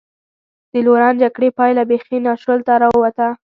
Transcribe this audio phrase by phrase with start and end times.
[0.71, 3.27] د لورن جګړې پایله بېخي ناشولته را ووته.